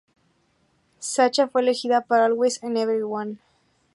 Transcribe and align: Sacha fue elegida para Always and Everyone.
Sacha 0.97 1.47
fue 1.47 1.61
elegida 1.61 2.01
para 2.01 2.25
Always 2.25 2.63
and 2.63 2.75
Everyone. 2.75 3.37